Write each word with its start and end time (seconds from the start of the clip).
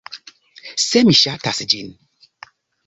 Se 0.85 1.03
mi 1.11 1.15
ŝatas 1.21 1.63
ĝin 1.75 1.95